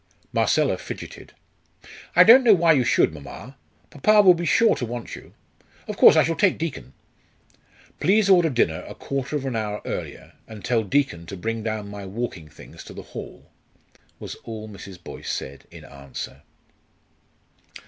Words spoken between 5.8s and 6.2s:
Of course,